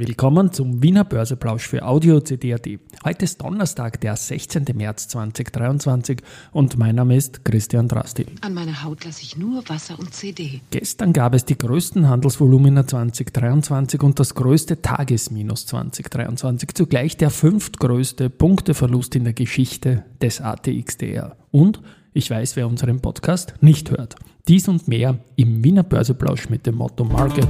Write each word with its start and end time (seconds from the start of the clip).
Willkommen 0.00 0.52
zum 0.52 0.80
Wiener 0.80 1.02
Börseplausch 1.02 1.66
für 1.66 1.84
Audio 1.84 2.20
CD.at. 2.20 2.68
Heute 3.04 3.24
ist 3.24 3.42
Donnerstag, 3.42 4.00
der 4.00 4.14
16. 4.14 4.66
März 4.72 5.08
2023 5.08 6.20
und 6.52 6.78
mein 6.78 6.94
Name 6.94 7.16
ist 7.16 7.44
Christian 7.44 7.88
Drasti. 7.88 8.26
An 8.42 8.54
meiner 8.54 8.84
Haut 8.84 9.04
lasse 9.04 9.22
ich 9.22 9.36
nur 9.36 9.68
Wasser 9.68 9.98
und 9.98 10.14
CD. 10.14 10.60
Gestern 10.70 11.12
gab 11.12 11.34
es 11.34 11.46
die 11.46 11.58
größten 11.58 12.08
Handelsvolumina 12.08 12.86
2023 12.86 14.00
und 14.04 14.20
das 14.20 14.36
größte 14.36 14.80
Tagesminus 14.80 15.66
2023, 15.66 16.74
zugleich 16.74 17.16
der 17.16 17.30
fünftgrößte 17.30 18.30
Punkteverlust 18.30 19.16
in 19.16 19.24
der 19.24 19.32
Geschichte 19.32 20.04
des 20.22 20.40
ATXDR. 20.40 21.36
Und 21.50 21.82
ich 22.12 22.30
weiß, 22.30 22.54
wer 22.54 22.68
unseren 22.68 23.00
Podcast 23.00 23.54
nicht 23.62 23.90
hört. 23.90 24.14
Dies 24.46 24.68
und 24.68 24.86
mehr 24.86 25.18
im 25.34 25.64
Wiener 25.64 25.82
Börseplausch 25.82 26.50
mit 26.50 26.66
dem 26.66 26.76
Motto 26.76 27.02
Market. 27.02 27.48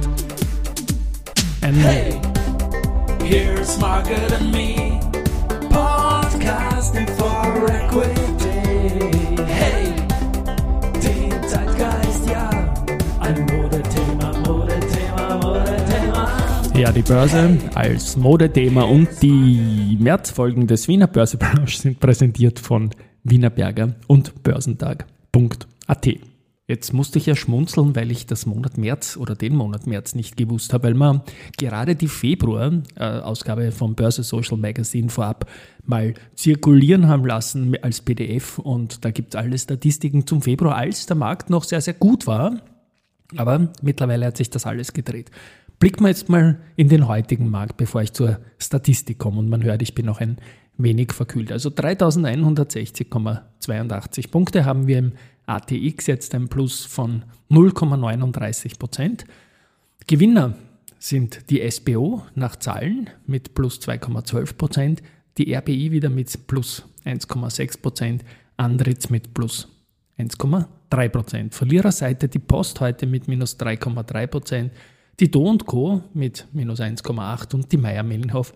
And 1.61 1.75
hey. 1.75 2.28
Here's 3.29 3.77
Margaret 3.77 4.31
and 4.31 4.51
me, 4.51 4.99
podcasting 5.69 7.07
for 7.11 7.69
equity. 7.69 9.43
Hey, 9.45 9.93
den 10.95 11.43
Zeitgeist, 11.47 12.27
ja, 12.27 12.49
ein 13.19 13.45
Modethema, 13.45 14.33
Modethema, 14.39 15.35
Modethema. 15.43 16.71
Ja, 16.73 16.91
die 16.91 17.03
Börse 17.03 17.55
als 17.75 18.17
Modethema 18.17 18.81
und 18.81 19.09
die 19.21 19.95
Märzfolgen 19.99 20.65
des 20.65 20.87
Wiener 20.87 21.05
Börseplausch 21.05 21.77
sind 21.77 21.99
präsentiert 21.99 22.57
von 22.57 22.89
Wienerberger 23.23 23.93
und 24.07 24.41
Börsentag.at. 24.41 26.07
Jetzt 26.69 26.93
musste 26.93 27.17
ich 27.17 27.25
ja 27.25 27.35
schmunzeln, 27.35 27.95
weil 27.95 28.11
ich 28.11 28.27
das 28.27 28.45
Monat 28.45 28.77
März 28.77 29.17
oder 29.17 29.33
den 29.33 29.55
Monat 29.55 29.87
März 29.87 30.13
nicht 30.13 30.37
gewusst 30.37 30.71
habe, 30.71 30.83
weil 30.83 30.93
man 30.93 31.23
gerade 31.57 31.95
die 31.95 32.07
Februar-Ausgabe 32.07 33.71
vom 33.71 33.95
Börse 33.95 34.21
Social 34.21 34.55
Magazine 34.55 35.09
vorab 35.09 35.49
mal 35.83 36.13
zirkulieren 36.35 37.07
haben 37.07 37.25
lassen 37.25 37.75
als 37.81 38.01
PDF 38.01 38.59
und 38.59 39.03
da 39.03 39.09
gibt 39.09 39.33
es 39.33 39.35
alle 39.35 39.57
Statistiken 39.57 40.27
zum 40.27 40.43
Februar, 40.43 40.75
als 40.75 41.07
der 41.07 41.15
Markt 41.15 41.49
noch 41.49 41.63
sehr, 41.63 41.81
sehr 41.81 41.95
gut 41.95 42.27
war. 42.27 42.61
Aber 43.35 43.69
mittlerweile 43.81 44.27
hat 44.27 44.37
sich 44.37 44.51
das 44.51 44.67
alles 44.67 44.93
gedreht. 44.93 45.31
Blicken 45.79 46.03
wir 46.03 46.09
jetzt 46.09 46.29
mal 46.29 46.59
in 46.75 46.87
den 46.87 47.07
heutigen 47.07 47.49
Markt, 47.49 47.77
bevor 47.77 48.03
ich 48.03 48.13
zur 48.13 48.37
Statistik 48.59 49.17
komme 49.17 49.39
und 49.39 49.49
man 49.49 49.63
hört, 49.63 49.81
ich 49.81 49.95
bin 49.95 50.05
noch 50.05 50.19
ein 50.19 50.37
wenig 50.77 51.13
verkühlt. 51.13 51.51
Also 51.51 51.69
3160,82 51.69 54.29
Punkte 54.29 54.65
haben 54.65 54.85
wir 54.85 54.99
im 54.99 55.13
ATX 55.49 56.07
jetzt 56.07 56.35
ein 56.35 56.47
Plus 56.47 56.85
von 56.85 57.23
0,39 57.49 58.77
Prozent. 58.77 59.25
Gewinner 60.05 60.55
sind 60.99 61.49
die 61.49 61.69
SBO 61.69 62.23
nach 62.35 62.55
Zahlen 62.57 63.09
mit 63.25 63.55
plus 63.55 63.79
2,12 63.79 64.57
Prozent, 64.57 65.03
die 65.37 65.53
RBI 65.55 65.91
wieder 65.91 66.09
mit 66.09 66.47
plus 66.47 66.85
1,6 67.05 67.81
Prozent, 67.81 68.23
Andritz 68.57 69.09
mit 69.09 69.33
plus 69.33 69.67
1,3 70.19 71.09
Prozent. 71.09 71.55
Verliererseite 71.55 72.27
die 72.27 72.39
Post 72.39 72.79
heute 72.81 73.07
mit 73.07 73.27
minus 73.27 73.57
3,3 73.57 74.27
Prozent, 74.27 74.73
die 75.19 75.31
Do 75.31 75.57
Co. 75.65 76.03
mit 76.13 76.47
minus 76.53 76.79
1,8 76.79 77.55
und 77.55 77.71
die 77.71 77.77
Meier 77.77 78.03
Mellenhof 78.03 78.53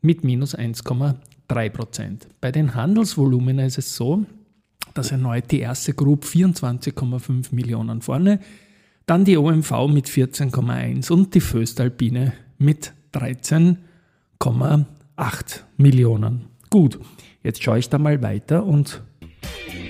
mit 0.00 0.22
minus 0.22 0.56
1,3 0.56 1.70
Prozent. 1.70 2.28
Bei 2.40 2.52
den 2.52 2.74
Handelsvolumina 2.74 3.64
ist 3.64 3.78
es 3.78 3.96
so, 3.96 4.24
dass 4.96 5.10
erneut 5.12 5.50
die 5.50 5.60
erste 5.60 5.92
Group 5.92 6.24
24,5 6.24 7.54
Millionen 7.54 8.00
vorne, 8.02 8.40
dann 9.06 9.24
die 9.24 9.36
OMV 9.36 9.88
mit 9.88 10.06
14,1 10.08 11.10
und 11.12 11.34
die 11.34 11.40
Föstalpine 11.40 12.32
mit 12.58 12.92
13,8 13.14 13.76
Millionen. 15.76 16.46
Gut, 16.70 16.98
jetzt 17.42 17.62
schaue 17.62 17.78
ich 17.78 17.88
da 17.88 17.98
mal 17.98 18.20
weiter 18.22 18.64
und 18.64 19.02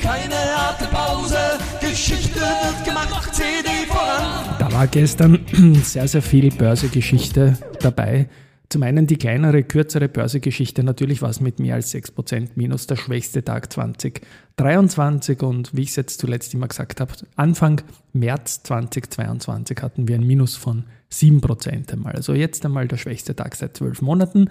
keine 0.01 0.35
harte 0.35 0.85
Pause, 0.87 1.39
Geschichte 1.81 2.41
wird 2.41 2.85
gemacht, 2.85 3.35
CD 3.35 3.69
voran. 3.89 4.57
Da 4.59 4.71
war 4.73 4.87
gestern 4.87 5.41
sehr, 5.83 6.07
sehr 6.07 6.23
viel 6.23 6.51
Börsegeschichte 6.51 7.59
dabei. 7.81 8.29
Zum 8.77 8.83
einen 8.83 9.07
die 9.07 9.17
kleinere, 9.17 9.63
kürzere 9.63 10.07
Börsegeschichte. 10.07 10.85
Natürlich 10.85 11.23
war 11.23 11.31
es 11.31 11.41
mit 11.41 11.59
mehr 11.61 11.77
als 11.77 11.95
6% 11.95 12.51
minus 12.57 12.87
der 12.87 12.97
schwächste 12.97 13.43
Tag 13.43 13.73
2023. 13.73 15.43
Und 15.43 15.75
wie 15.75 15.81
ich 15.81 15.89
es 15.89 15.97
jetzt 15.97 16.21
zuletzt 16.21 16.53
immer 16.53 16.69
gesagt 16.69 17.01
habe, 17.01 17.11
Anfang 17.37 17.81
März 18.13 18.65
2022 18.65 19.79
hatten 19.81 20.09
wir 20.09 20.17
ein 20.17 20.27
Minus 20.27 20.57
von 20.57 20.85
7% 21.11 21.91
einmal. 21.91 22.17
Also 22.17 22.35
jetzt 22.35 22.67
einmal 22.67 22.87
der 22.87 22.99
schwächste 22.99 23.35
Tag 23.35 23.57
seit 23.57 23.79
zwölf 23.79 24.03
Monaten. 24.03 24.51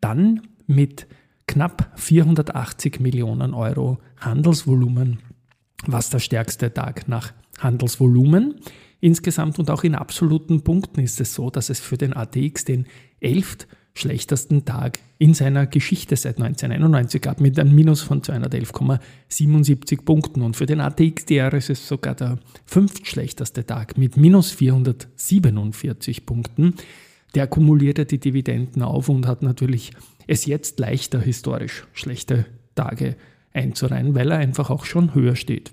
Dann 0.00 0.40
mit 0.66 1.06
knapp 1.46 1.92
480 1.96 3.00
Millionen 3.00 3.52
Euro 3.52 3.98
Handelsvolumen, 4.16 5.18
was 5.86 6.08
der 6.08 6.20
stärkste 6.20 6.72
Tag 6.72 7.08
nach 7.08 7.34
Handelsvolumen. 7.58 8.54
Insgesamt 9.00 9.58
und 9.58 9.70
auch 9.70 9.84
in 9.84 9.94
absoluten 9.94 10.62
Punkten 10.62 11.00
ist 11.00 11.20
es 11.20 11.34
so, 11.34 11.50
dass 11.50 11.70
es 11.70 11.80
für 11.80 11.98
den 11.98 12.16
ATX 12.16 12.64
den 12.64 12.86
elft 13.20 13.66
schlechtesten 13.98 14.64
Tag 14.64 14.98
in 15.18 15.34
seiner 15.34 15.66
Geschichte 15.66 16.16
seit 16.16 16.36
1991 16.36 17.22
gab, 17.22 17.40
mit 17.40 17.58
einem 17.58 17.74
Minus 17.74 18.02
von 18.02 18.20
211,77 18.22 20.04
Punkten. 20.04 20.42
Und 20.42 20.56
für 20.56 20.66
den 20.66 20.80
ATXDR 20.80 21.52
ist 21.54 21.70
es 21.70 21.88
sogar 21.88 22.14
der 22.14 22.38
fünftschlechteste 22.66 23.64
Tag 23.64 23.96
mit 23.96 24.16
minus 24.16 24.50
447 24.52 26.26
Punkten. 26.26 26.74
Der 27.34 27.46
kumulierte 27.46 28.04
die 28.04 28.18
Dividenden 28.18 28.82
auf 28.82 29.08
und 29.08 29.26
hat 29.26 29.42
natürlich 29.42 29.92
es 30.26 30.46
jetzt 30.46 30.78
leichter, 30.78 31.20
historisch 31.20 31.86
schlechte 31.92 32.46
Tage 32.74 33.16
einzureihen, 33.52 34.14
weil 34.14 34.30
er 34.30 34.38
einfach 34.38 34.70
auch 34.70 34.84
schon 34.84 35.14
höher 35.14 35.36
steht. 35.36 35.72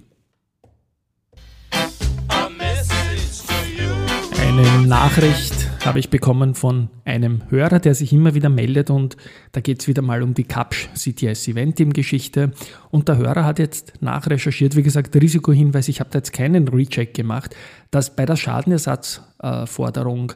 Eine 4.55 4.85
Nachricht 4.85 5.67
habe 5.83 5.97
ich 5.97 6.11
bekommen 6.11 6.53
von 6.53 6.89
einem 7.05 7.41
Hörer, 7.49 7.79
der 7.79 7.95
sich 7.95 8.13
immer 8.13 8.35
wieder 8.35 8.49
meldet 8.49 8.91
und 8.91 9.17
da 9.51 9.61
geht 9.61 9.81
es 9.81 9.87
wieder 9.87 10.03
mal 10.03 10.21
um 10.21 10.35
die 10.35 10.43
Capsch 10.43 10.89
CTS 10.93 11.47
Event 11.47 11.77
Team 11.77 11.91
Geschichte. 11.91 12.51
Und 12.91 13.07
der 13.07 13.17
Hörer 13.17 13.45
hat 13.45 13.57
jetzt 13.57 13.93
nachrecherchiert, 13.99 14.75
wie 14.75 14.83
gesagt, 14.83 15.15
Risikohinweis, 15.15 15.87
ich 15.87 15.99
habe 16.01 16.11
da 16.11 16.19
jetzt 16.19 16.33
keinen 16.33 16.67
Recheck 16.67 17.15
gemacht, 17.15 17.55
dass 17.89 18.15
bei 18.15 18.27
der 18.27 18.35
Schadenersatzforderung 18.35 20.33
äh, 20.33 20.35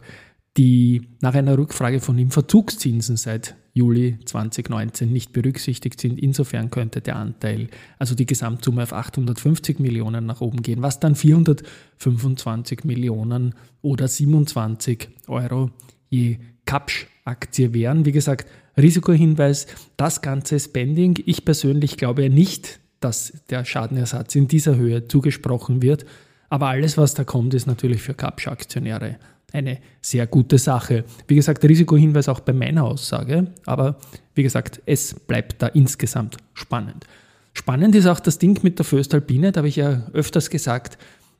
die 0.57 1.03
nach 1.21 1.35
einer 1.35 1.57
Rückfrage 1.57 1.99
von 1.99 2.17
ihm 2.17 2.31
Verzugszinsen 2.31 3.15
seit 3.15 3.55
Juli 3.73 4.17
2019 4.25 5.11
nicht 5.13 5.31
berücksichtigt 5.33 6.01
sind. 6.01 6.17
Insofern 6.17 6.71
könnte 6.71 6.99
der 6.99 7.15
Anteil, 7.15 7.67
also 7.99 8.15
die 8.15 8.25
Gesamtsumme 8.25 8.81
auf 8.81 8.91
850 8.91 9.79
Millionen 9.79 10.25
nach 10.25 10.41
oben 10.41 10.63
gehen, 10.63 10.81
was 10.81 10.99
dann 10.99 11.13
425 11.13 12.85
Millionen 12.85 13.53
oder 13.83 14.07
27 14.07 15.09
Euro 15.27 15.69
je 16.09 16.39
Kapsch-Aktie 16.65 17.73
wären. 17.75 18.05
Wie 18.05 18.11
gesagt, 18.11 18.47
Risikohinweis, 18.77 19.67
das 19.95 20.21
ganze 20.21 20.59
Spending. 20.59 21.21
Ich 21.25 21.45
persönlich 21.45 21.97
glaube 21.97 22.29
nicht, 22.31 22.79
dass 22.99 23.33
der 23.51 23.63
Schadenersatz 23.63 24.33
in 24.35 24.47
dieser 24.47 24.75
Höhe 24.75 25.07
zugesprochen 25.07 25.83
wird. 25.83 26.05
Aber 26.49 26.67
alles, 26.67 26.97
was 26.97 27.13
da 27.13 27.23
kommt, 27.23 27.53
ist 27.53 27.67
natürlich 27.67 28.01
für 28.01 28.13
Kapsch-Aktionäre 28.13 29.17
eine 29.53 29.79
sehr 30.01 30.27
gute 30.27 30.57
Sache. 30.57 31.05
Wie 31.27 31.35
gesagt, 31.35 31.63
Risikohinweis 31.63 32.29
auch 32.29 32.41
bei 32.41 32.53
meiner 32.53 32.83
Aussage, 32.83 33.47
aber 33.65 33.97
wie 34.35 34.43
gesagt, 34.43 34.81
es 34.85 35.13
bleibt 35.13 35.61
da 35.61 35.67
insgesamt 35.67 36.37
spannend. 36.53 37.05
Spannend 37.53 37.95
ist 37.95 38.05
auch 38.05 38.19
das 38.19 38.39
Ding 38.39 38.59
mit 38.63 38.77
der 38.77 38.85
Föstalpine, 38.85 39.51
da 39.51 39.59
habe 39.59 39.67
ich 39.67 39.77
ja 39.77 40.07
öfters 40.13 40.49
gesagt, 40.49 40.97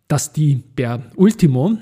dass 0.08 0.34
die 0.34 0.64
per 0.76 1.04
Ultimo 1.16 1.78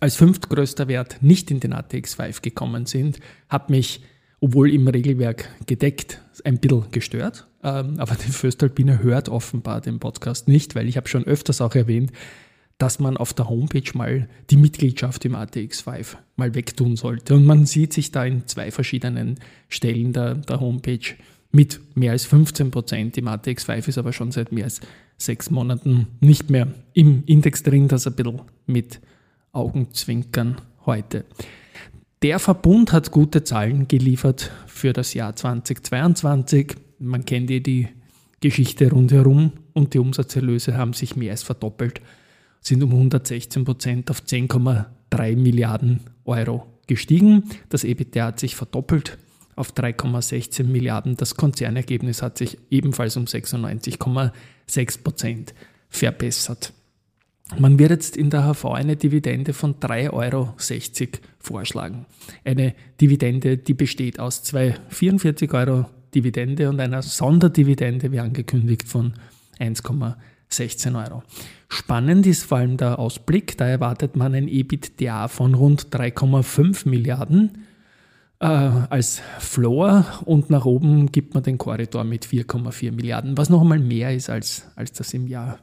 als 0.00 0.16
fünftgrößter 0.16 0.88
Wert 0.88 1.18
nicht 1.20 1.50
in 1.50 1.60
den 1.60 1.72
ATX 1.72 2.14
5 2.14 2.42
gekommen 2.42 2.86
sind, 2.86 3.18
hat 3.48 3.70
mich, 3.70 4.02
obwohl 4.40 4.72
im 4.72 4.86
Regelwerk 4.86 5.48
gedeckt, 5.66 6.20
ein 6.44 6.58
bisschen 6.58 6.90
gestört. 6.92 7.48
Ähm, 7.64 7.98
aber 7.98 8.14
die 8.14 8.30
Föstalpine 8.30 9.02
hört 9.02 9.28
offenbar 9.28 9.80
den 9.80 9.98
Podcast 9.98 10.46
nicht, 10.46 10.76
weil 10.76 10.88
ich 10.88 10.96
habe 10.96 11.08
schon 11.08 11.24
öfters 11.24 11.60
auch 11.60 11.74
erwähnt, 11.74 12.12
dass 12.78 13.00
man 13.00 13.16
auf 13.16 13.34
der 13.34 13.48
Homepage 13.48 13.90
mal 13.94 14.28
die 14.50 14.56
Mitgliedschaft 14.56 15.24
im 15.24 15.34
ATX5 15.34 16.16
mal 16.36 16.54
wegtun 16.54 16.96
sollte. 16.96 17.34
Und 17.34 17.44
man 17.44 17.66
sieht 17.66 17.92
sich 17.92 18.12
da 18.12 18.24
in 18.24 18.46
zwei 18.46 18.70
verschiedenen 18.70 19.40
Stellen 19.68 20.12
der, 20.12 20.36
der 20.36 20.60
Homepage 20.60 21.14
mit 21.50 21.80
mehr 21.96 22.12
als 22.12 22.24
15 22.24 22.70
Prozent. 22.70 23.18
Im 23.18 23.26
ATX5 23.26 23.88
ist 23.88 23.98
aber 23.98 24.12
schon 24.12 24.30
seit 24.30 24.52
mehr 24.52 24.64
als 24.64 24.80
sechs 25.16 25.50
Monaten 25.50 26.06
nicht 26.20 26.50
mehr 26.50 26.68
im 26.92 27.24
Index 27.26 27.64
drin, 27.64 27.88
das 27.88 28.06
ein 28.06 28.14
bisschen 28.14 28.42
mit 28.66 29.00
Augenzwinkern 29.50 30.60
heute. 30.86 31.24
Der 32.22 32.38
Verbund 32.38 32.92
hat 32.92 33.10
gute 33.10 33.42
Zahlen 33.42 33.88
geliefert 33.88 34.52
für 34.66 34.92
das 34.92 35.14
Jahr 35.14 35.34
2022. 35.34 36.76
Man 37.00 37.24
kennt 37.24 37.50
eh 37.50 37.60
die 37.60 37.88
Geschichte 38.40 38.90
rundherum 38.90 39.52
und 39.72 39.94
die 39.94 39.98
Umsatzerlöse 39.98 40.76
haben 40.76 40.92
sich 40.92 41.16
mehr 41.16 41.32
als 41.32 41.42
verdoppelt 41.42 42.00
sind 42.60 42.82
um 42.82 42.92
116 42.92 43.64
Prozent 43.64 44.10
auf 44.10 44.22
10,3 44.22 45.36
Milliarden 45.36 46.00
Euro 46.24 46.66
gestiegen. 46.86 47.44
Das 47.68 47.84
EBITDA 47.84 48.26
hat 48.26 48.40
sich 48.40 48.56
verdoppelt 48.56 49.18
auf 49.56 49.72
3,16 49.72 50.64
Milliarden. 50.64 51.16
Das 51.16 51.34
Konzernergebnis 51.34 52.22
hat 52.22 52.38
sich 52.38 52.58
ebenfalls 52.70 53.16
um 53.16 53.24
96,6 53.24 55.02
Prozent 55.02 55.54
verbessert. 55.88 56.72
Man 57.56 57.78
wird 57.78 57.90
jetzt 57.90 58.16
in 58.16 58.28
der 58.28 58.42
HV 58.42 58.66
eine 58.66 58.96
Dividende 58.96 59.54
von 59.54 59.76
3,60 59.76 60.12
Euro 60.12 60.54
vorschlagen. 61.38 62.06
Eine 62.44 62.74
Dividende, 63.00 63.56
die 63.56 63.74
besteht 63.74 64.20
aus 64.20 64.42
zwei 64.42 64.74
44 64.90 65.52
Euro 65.54 65.86
Dividende 66.14 66.68
und 66.68 66.80
einer 66.80 67.02
Sonderdividende, 67.02 68.12
wie 68.12 68.20
angekündigt, 68.20 68.88
von 68.88 69.14
1,16 70.50 70.96
Euro. 70.96 71.22
Spannend 71.68 72.26
ist 72.26 72.44
vor 72.44 72.58
allem 72.58 72.76
der 72.76 72.98
Ausblick, 72.98 73.56
da 73.58 73.66
erwartet 73.66 74.16
man 74.16 74.34
ein 74.34 74.48
EBITDA 74.48 75.28
von 75.28 75.54
rund 75.54 75.88
3,5 75.88 76.88
Milliarden 76.88 77.66
äh, 78.40 78.46
als 78.46 79.20
Floor 79.38 80.04
und 80.24 80.50
nach 80.50 80.64
oben 80.64 81.12
gibt 81.12 81.34
man 81.34 81.42
den 81.42 81.58
Korridor 81.58 82.04
mit 82.04 82.24
4,4 82.24 82.92
Milliarden, 82.92 83.36
was 83.36 83.50
noch 83.50 83.60
einmal 83.60 83.80
mehr 83.80 84.14
ist 84.14 84.30
als, 84.30 84.66
als 84.76 84.92
das 84.92 85.12
im 85.12 85.26
Jahr 85.26 85.58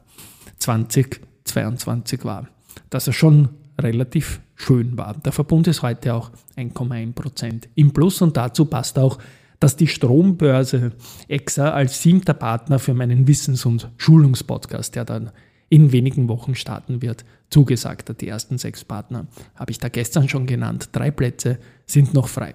2022 0.58 2.24
war. 2.24 2.48
Dass 2.90 3.06
er 3.06 3.12
schon 3.12 3.48
relativ 3.78 4.40
schön 4.54 4.96
war. 4.96 5.14
Der 5.14 5.32
Verbund 5.32 5.66
ist 5.66 5.82
heute 5.82 6.14
auch 6.14 6.30
1,1 6.56 7.12
Prozent 7.12 7.68
im 7.74 7.92
Plus 7.92 8.22
und 8.22 8.36
dazu 8.36 8.64
passt 8.66 8.98
auch, 8.98 9.18
dass 9.60 9.76
die 9.76 9.86
Strombörse 9.86 10.92
EXA 11.28 11.70
als 11.70 12.02
siebter 12.02 12.34
Partner 12.34 12.78
für 12.78 12.94
meinen 12.94 13.26
Wissens- 13.26 13.66
und 13.66 13.90
Schulungspodcast, 13.96 14.94
der 14.94 15.04
dann 15.04 15.30
in 15.68 15.92
wenigen 15.92 16.28
Wochen 16.28 16.54
starten 16.54 17.02
wird, 17.02 17.24
zugesagt 17.50 18.08
hat. 18.08 18.20
Die 18.20 18.28
ersten 18.28 18.58
sechs 18.58 18.84
Partner 18.84 19.26
habe 19.54 19.70
ich 19.70 19.78
da 19.78 19.88
gestern 19.88 20.28
schon 20.28 20.46
genannt. 20.46 20.90
Drei 20.92 21.10
Plätze 21.10 21.58
sind 21.86 22.14
noch 22.14 22.28
frei. 22.28 22.54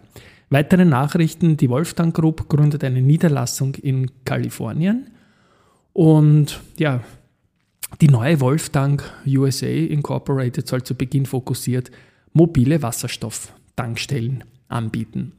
Weitere 0.50 0.86
Nachrichten, 0.86 1.58
die 1.58 1.70
Wolfgang 1.70 2.14
Group 2.14 2.50
gründet 2.50 2.84
eine 2.84 3.02
Niederlassung 3.02 3.76
in 3.76 4.12
Kalifornien 4.26 5.10
und 5.94 6.60
ja, 6.78 7.02
die 8.00 8.08
neue 8.08 8.40
Wolftank 8.40 9.04
USA 9.26 9.68
Incorporated 9.68 10.68
soll 10.68 10.84
zu 10.84 10.96
Beginn 10.96 11.26
fokussiert 11.26 11.92
mobile 12.34 12.82
Wasserstofftankstellen 12.82 14.44
anbieten. 14.70 15.34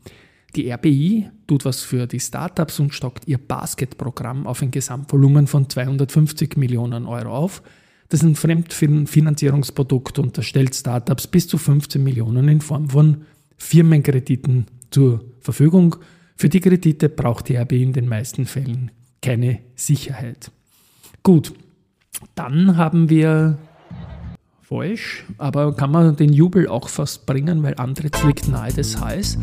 Die 0.54 0.70
RBI 0.70 1.30
tut 1.46 1.64
was 1.64 1.80
für 1.80 2.06
die 2.06 2.20
Startups 2.20 2.78
und 2.78 2.92
stockt 2.92 3.26
ihr 3.26 3.38
Basketprogramm 3.38 4.46
auf 4.46 4.60
ein 4.60 4.70
Gesamtvolumen 4.70 5.46
von 5.46 5.68
250 5.68 6.56
Millionen 6.56 7.06
Euro 7.06 7.34
auf. 7.34 7.62
Das 8.10 8.20
ist 8.20 8.26
ein 8.26 8.34
Fremdfinanzierungsprodukt 8.34 10.18
und 10.18 10.36
das 10.36 10.44
stellt 10.44 10.74
Startups 10.74 11.26
bis 11.26 11.48
zu 11.48 11.56
15 11.56 12.02
Millionen 12.02 12.48
in 12.48 12.60
Form 12.60 12.90
von 12.90 13.22
Firmenkrediten 13.56 14.66
zur 14.90 15.24
Verfügung. 15.40 15.96
Für 16.36 16.50
die 16.50 16.60
Kredite 16.60 17.08
braucht 17.08 17.48
die 17.48 17.56
RBI 17.56 17.82
in 17.82 17.92
den 17.94 18.08
meisten 18.08 18.44
Fällen 18.44 18.90
keine 19.22 19.60
Sicherheit. 19.74 20.50
Gut, 21.22 21.54
dann 22.34 22.76
haben 22.76 23.08
wir 23.08 23.56
falsch, 24.60 25.24
aber 25.38 25.74
kann 25.74 25.90
man 25.90 26.16
den 26.16 26.32
Jubel 26.32 26.68
auch 26.68 26.88
fast 26.88 27.24
bringen, 27.24 27.62
weil 27.62 27.74
Andritz 27.76 28.22
liegt 28.24 28.48
nahe 28.48 28.72
des 28.72 29.00
Highs. 29.00 29.38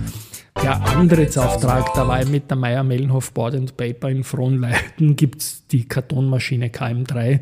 Der 0.62 0.86
Antrittsauftrag 0.86 1.94
dabei 1.94 2.26
mit 2.26 2.50
der 2.50 2.58
Meyer 2.58 2.84
Mellenhof 2.84 3.32
Board 3.34 3.56
and 3.56 3.78
Paper 3.78 4.10
in 4.10 4.24
Frohnleiten 4.24 5.16
gibt 5.16 5.42
es 5.42 5.66
die 5.68 5.88
Kartonmaschine 5.88 6.68
KM3, 6.68 7.40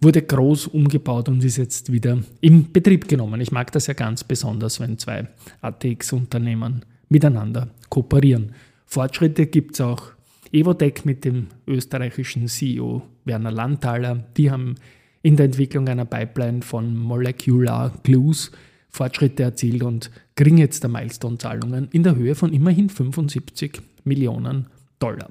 wurde 0.00 0.22
groß 0.22 0.66
umgebaut 0.66 1.28
und 1.28 1.44
ist 1.44 1.56
jetzt 1.56 1.92
wieder 1.92 2.18
in 2.40 2.72
Betrieb 2.72 3.06
genommen. 3.06 3.40
Ich 3.40 3.52
mag 3.52 3.70
das 3.72 3.86
ja 3.86 3.94
ganz 3.94 4.24
besonders, 4.24 4.80
wenn 4.80 4.98
zwei 4.98 5.28
ATX-Unternehmen 5.62 6.84
miteinander 7.08 7.68
kooperieren. 7.88 8.52
Fortschritte 8.84 9.46
gibt 9.46 9.74
es 9.74 9.80
auch 9.80 10.10
Evotec 10.52 11.04
mit 11.04 11.24
dem 11.24 11.48
österreichischen 11.66 12.48
CEO 12.48 13.02
Werner 13.24 13.52
Landthaler. 13.52 14.24
Die 14.36 14.50
haben 14.50 14.74
in 15.22 15.36
der 15.36 15.46
Entwicklung 15.46 15.88
einer 15.88 16.04
Pipeline 16.04 16.62
von 16.62 16.96
Molecular 16.96 17.92
Glues 18.02 18.50
Fortschritte 18.96 19.42
erzielt 19.42 19.82
und 19.82 20.10
kriegen 20.34 20.58
jetzt 20.58 20.82
der 20.82 20.90
Milestone-Zahlungen 20.90 21.88
in 21.92 22.02
der 22.02 22.16
Höhe 22.16 22.34
von 22.34 22.52
immerhin 22.52 22.88
75 22.88 23.82
Millionen 24.04 24.66
Dollar. 24.98 25.30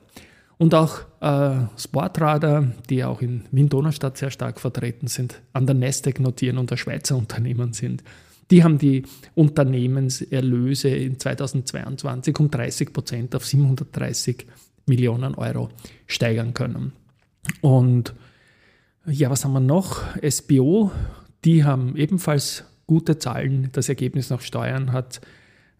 Und 0.57 0.73
auch 0.73 0.99
äh, 1.19 1.65
Sportradar, 1.77 2.71
die 2.89 3.03
auch 3.03 3.21
in 3.21 3.43
Wien-Donaustadt 3.51 4.17
sehr 4.17 4.31
stark 4.31 4.59
vertreten 4.59 5.07
sind, 5.07 5.41
an 5.51 5.65
der 5.65 5.75
Nasdaq 5.75 6.19
notieren 6.19 6.57
und 6.57 6.71
der 6.71 6.77
Schweizer 6.77 7.17
Unternehmen 7.17 7.73
sind, 7.73 8.03
die 8.51 8.63
haben 8.63 8.77
die 8.77 9.03
Unternehmenserlöse 9.33 10.89
in 10.89 11.19
2022 11.19 12.39
um 12.39 12.51
30 12.51 12.93
Prozent 12.93 13.35
auf 13.35 13.45
730 13.45 14.45
Millionen 14.85 15.33
Euro 15.33 15.69
steigern 16.05 16.53
können. 16.53 16.93
Und 17.61 18.13
ja, 19.07 19.29
was 19.29 19.43
haben 19.43 19.53
wir 19.53 19.59
noch? 19.59 20.03
SBO, 20.27 20.91
die 21.43 21.63
haben 21.63 21.95
ebenfalls 21.95 22.63
gute 22.87 23.19
Zahlen. 23.19 23.69
Das 23.71 23.89
Ergebnis 23.89 24.29
nach 24.29 24.41
Steuern 24.41 24.91
hat 24.91 25.21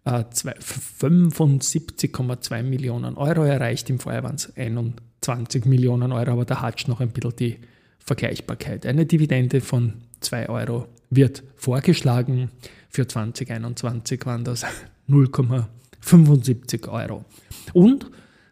äh, 0.06 0.24
75,2 0.24 2.63
Millionen 2.63 3.18
Euro 3.18 3.44
erreicht. 3.44 3.90
Im 3.90 4.00
Vorjahr 4.00 4.24
waren 4.24 4.36
es 4.36 4.56
21 4.56 5.66
Millionen 5.66 6.12
Euro, 6.12 6.31
aber 6.31 6.46
da 6.46 6.62
hat 6.62 6.88
noch 6.88 7.02
ein 7.02 7.10
bisschen 7.10 7.36
die 7.38 7.57
Vergleichbarkeit. 8.00 8.86
Eine 8.86 9.06
Dividende 9.06 9.62
von 9.62 9.94
2 10.19 10.50
Euro 10.50 10.88
wird 11.10 11.44
vorgeschlagen. 11.56 12.52
Für 12.90 13.08
2021 13.08 14.25
waren 14.25 14.44
das 14.44 14.66
0,75 15.10 16.90
Euro. 16.90 17.25
Und 17.74 18.10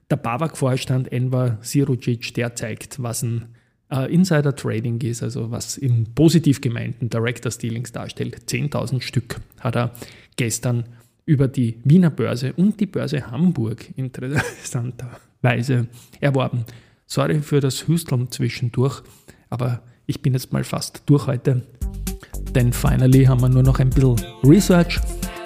der 0.09 0.17
BAWAG-Vorstand 0.17 1.11
Enver 1.11 1.57
Sirucic, 1.61 2.33
der 2.33 2.55
zeigt, 2.55 3.01
was 3.01 3.23
ein 3.23 3.55
äh, 3.93 4.13
Insider 4.13 4.55
Trading 4.55 4.99
ist, 5.01 5.23
also 5.23 5.51
was 5.51 5.77
in 5.77 6.13
positiv 6.15 6.61
gemeinten 6.61 7.09
Director 7.09 7.51
Dealings 7.51 7.91
darstellt. 7.91 8.37
10.000 8.47 9.01
Stück 9.01 9.39
hat 9.59 9.75
er 9.75 9.91
gestern 10.35 10.85
über 11.25 11.47
die 11.47 11.77
Wiener 11.83 12.09
Börse 12.09 12.53
und 12.53 12.79
die 12.79 12.85
Börse 12.85 13.29
Hamburg 13.31 13.85
interessanterweise 13.95 15.87
erworben. 16.19 16.65
Sorry 17.05 17.39
für 17.41 17.59
das 17.59 17.87
Hüsteln 17.87 18.31
zwischendurch, 18.31 19.03
aber 19.49 19.83
ich 20.05 20.21
bin 20.21 20.33
jetzt 20.33 20.51
mal 20.51 20.63
fast 20.63 21.03
durch 21.05 21.27
heute. 21.27 21.63
Denn 22.55 22.73
finally 22.73 23.25
haben 23.25 23.41
wir 23.41 23.49
nur 23.49 23.63
noch 23.63 23.79
ein 23.79 23.89
bisschen 23.89 24.19
Research. 24.43 24.99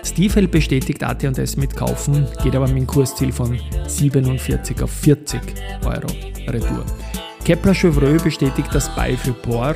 Stiefel 0.04 0.48
bestätigt 0.48 1.04
AT&S 1.04 1.58
mit 1.58 1.76
Kaufen, 1.76 2.26
geht 2.42 2.56
aber 2.56 2.68
mit 2.68 2.78
dem 2.78 2.88
Kursziel 2.88 3.32
von 3.32 3.60
47 3.88 4.82
auf 4.82 4.92
40 4.92 5.42
Euro 5.84 6.08
Retour. 6.48 6.86
Kepler 7.48 7.74
Chevreux 7.74 8.22
bestätigt 8.22 8.68
das 8.74 8.94
Buy 8.94 9.16
für 9.16 9.32
Bor, 9.32 9.74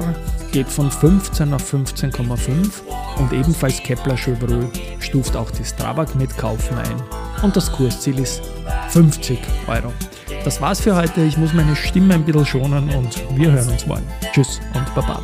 geht 0.52 0.68
von 0.68 0.92
15 0.92 1.54
auf 1.54 1.74
15,5 1.74 2.82
und 3.18 3.32
ebenfalls 3.32 3.82
Kepler 3.82 4.18
Chevreux 4.18 4.70
stuft 5.00 5.38
auch 5.38 5.50
die 5.52 5.64
Strabag 5.64 6.14
mit 6.16 6.38
Kaufen 6.38 6.78
ein 6.78 7.02
und 7.44 7.56
das 7.56 7.72
Kursziel 7.72 8.20
ist 8.20 8.42
50 8.90 9.40
Euro. 9.68 9.94
Das 10.44 10.60
war's 10.60 10.82
für 10.82 10.98
heute. 10.98 11.22
Ich 11.22 11.38
muss 11.38 11.54
meine 11.54 11.78
Stimme 11.78 12.16
ein 12.16 12.26
bisschen 12.26 12.46
schonen 12.46 12.90
und 12.90 13.24
wir 13.38 13.54
hören 13.54 13.70
uns 13.70 13.88
morgen. 13.88 14.08
Tschüss 14.34 14.60
und 14.74 14.94
Baba. 14.94 15.22